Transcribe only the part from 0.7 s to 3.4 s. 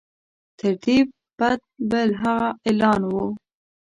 دې بد بل هغه اعلان وو.